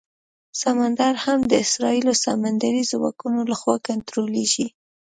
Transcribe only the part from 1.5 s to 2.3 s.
د اسرائیلو د